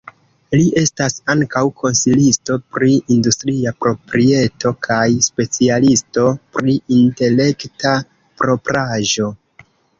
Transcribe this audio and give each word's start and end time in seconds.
Li 0.59 0.63
estas 0.79 1.17
ankaŭ 1.33 1.61
konsilisto 1.81 2.57
pri 2.77 2.89
industria 3.17 3.75
proprieto, 3.85 4.73
kaj 4.89 5.05
specialisto 5.29 6.27
pri 6.59 6.77
Intelekta 6.99 7.97
propraĵo. 8.43 9.33